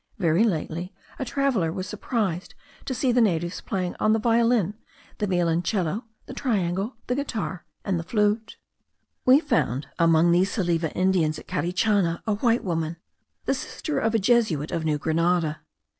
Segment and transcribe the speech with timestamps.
[0.17, 2.55] Very lately a traveller was surprised
[2.85, 4.73] to see the natives playing on the violin,
[5.19, 8.57] the violoncello, the triangle, the guitar, and the flute.
[9.25, 12.97] We found among these Salive Indians, at Carichana, a white woman,
[13.45, 15.61] the sister of a Jesuit of New Grenada.